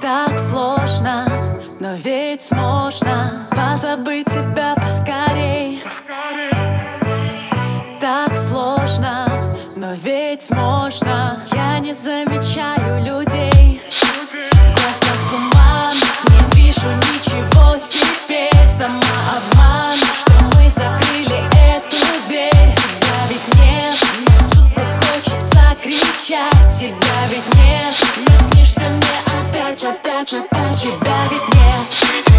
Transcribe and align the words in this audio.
Так 0.00 0.38
сложно, 0.38 1.26
но 1.80 1.94
ведь 1.94 2.50
можно 2.50 3.42
Позабыть 3.72 4.26
тебя 4.26 4.74
поскорей. 4.74 5.82
Так 8.00 8.36
сложно, 8.36 9.28
но 9.76 9.94
ведь 9.94 10.50
можно. 10.50 11.40
Я 11.52 11.78
не 11.78 11.92
замечаю 11.94 13.04
людей. 13.04 13.80
В 13.90 14.72
глазах 14.72 15.30
туман, 15.30 15.92
не 16.28 16.54
вижу 16.56 16.90
ничего 16.90 17.76
теперь. 17.88 18.64
Сама 18.64 19.00
обман, 19.36 19.92
что 19.92 20.32
мы 20.56 20.68
закрыли 20.68 21.46
эту 21.76 22.26
дверь. 22.26 22.74
Тебя 22.74 23.20
ведь 23.28 23.54
нет, 23.56 23.94
но, 24.26 24.34
сука, 24.54 24.82
хочется 25.00 25.62
кричать. 25.82 26.78
Тебя 26.78 27.26
ведь 27.30 27.54
нет, 27.56 27.94
но 28.28 28.31
хочу, 30.22 30.36
а 30.52 30.72
тебя 30.72 31.26
ведь 31.30 31.48
нет 31.48 32.31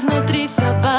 внутри 0.00 0.48
собаки 0.48 0.93